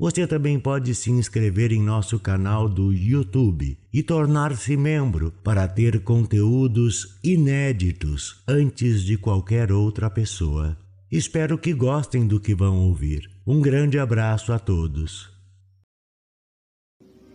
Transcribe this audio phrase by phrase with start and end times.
[0.00, 6.00] Você também pode se inscrever em nosso canal do YouTube e tornar-se membro para ter
[6.00, 10.74] conteúdos inéditos antes de qualquer outra pessoa.
[11.12, 13.28] Espero que gostem do que vão ouvir.
[13.46, 15.28] Um grande abraço a todos.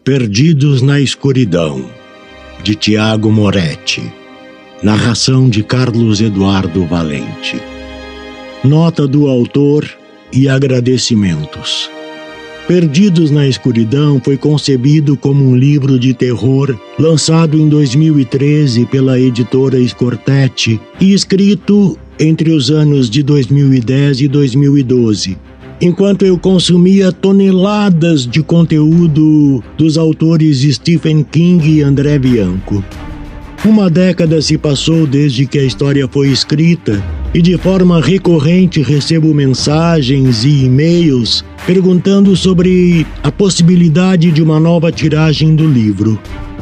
[0.03, 1.87] Perdidos na Escuridão,
[2.63, 4.11] de Tiago Moretti.
[4.81, 7.61] Narração de Carlos Eduardo Valente.
[8.63, 9.87] Nota do autor
[10.33, 11.94] e agradecimentos.
[12.67, 19.77] Perdidos na Escuridão foi concebido como um livro de terror lançado em 2013 pela editora
[19.87, 25.37] Scortetti e escrito entre os anos de 2010 e 2012.
[25.79, 32.83] Enquanto eu consumia toneladas de conteúdo dos autores Stephen King e André Bianco.
[33.63, 37.03] Uma década se passou desde que a história foi escrita
[37.35, 44.89] e de forma recorrente recebo mensagens e e-mails perguntando sobre a possibilidade de uma nova
[44.89, 46.17] tiragem do livro.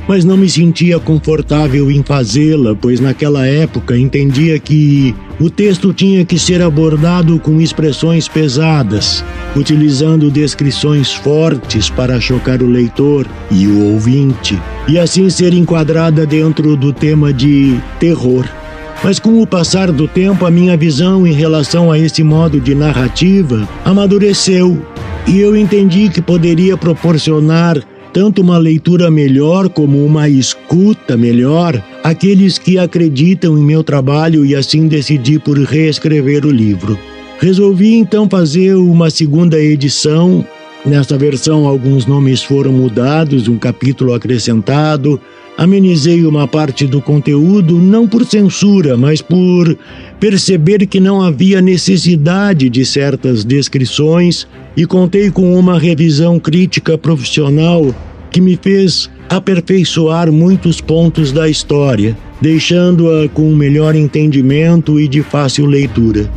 [0.07, 6.25] Mas não me sentia confortável em fazê-la, pois naquela época entendia que o texto tinha
[6.25, 9.23] que ser abordado com expressões pesadas,
[9.55, 16.75] utilizando descrições fortes para chocar o leitor e o ouvinte, e assim ser enquadrada dentro
[16.75, 18.62] do tema de terror.
[19.03, 22.73] Mas com o passar do tempo, a minha visão em relação a esse modo de
[22.73, 24.81] narrativa amadureceu
[25.27, 32.57] e eu entendi que poderia proporcionar tanto uma leitura melhor como uma escuta melhor àqueles
[32.57, 36.97] que acreditam em meu trabalho e assim decidi por reescrever o livro.
[37.39, 40.45] Resolvi então fazer uma segunda edição.
[40.85, 45.19] Nessa versão, alguns nomes foram mudados, um capítulo acrescentado,
[45.55, 49.77] Amenizei uma parte do conteúdo não por censura, mas por
[50.19, 57.93] perceber que não havia necessidade de certas descrições e contei com uma revisão crítica profissional
[58.31, 65.21] que me fez aperfeiçoar muitos pontos da história, deixando-a com um melhor entendimento e de
[65.21, 66.27] fácil leitura.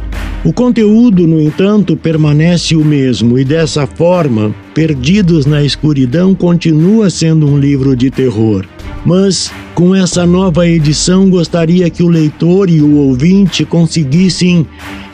[0.45, 7.51] O conteúdo, no entanto, permanece o mesmo e dessa forma, Perdidos na Escuridão continua sendo
[7.51, 8.67] um livro de terror
[9.07, 14.67] mas com essa nova edição gostaria que o leitor e o ouvinte conseguissem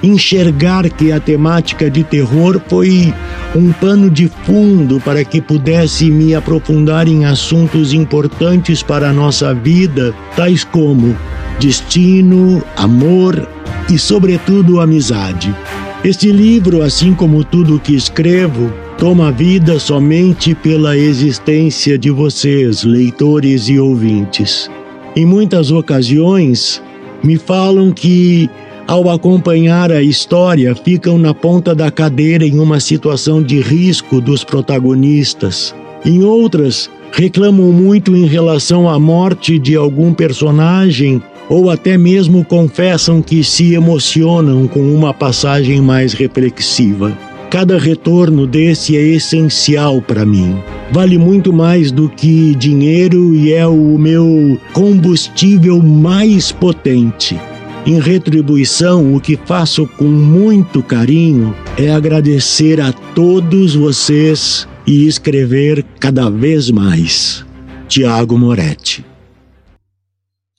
[0.02, 3.12] enxergar que a temática de terror foi
[3.54, 9.52] um pano de fundo para que pudesse me aprofundar em assuntos importantes para a nossa
[9.54, 11.14] vida, tais como
[11.60, 13.46] destino, amor
[13.90, 15.54] e, sobretudo, amizade.
[16.02, 22.84] Este livro, assim como tudo o que escrevo, toma vida somente pela existência de vocês,
[22.84, 24.70] leitores e ouvintes.
[25.16, 26.80] Em muitas ocasiões,
[27.20, 28.48] me falam que,
[28.86, 34.44] ao acompanhar a história, ficam na ponta da cadeira em uma situação de risco dos
[34.44, 35.74] protagonistas.
[36.04, 43.20] Em outras, reclamam muito em relação à morte de algum personagem ou até mesmo confessam
[43.20, 47.31] que se emocionam com uma passagem mais reflexiva.
[47.52, 50.56] Cada retorno desse é essencial para mim.
[50.90, 57.38] Vale muito mais do que dinheiro e é o meu combustível mais potente.
[57.84, 65.84] Em retribuição, o que faço com muito carinho é agradecer a todos vocês e escrever
[66.00, 67.44] cada vez mais.
[67.86, 69.04] Tiago Moretti.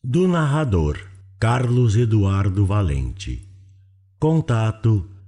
[0.04, 1.00] Do narrador
[1.40, 3.42] Carlos Eduardo Valente.
[4.20, 5.08] Contato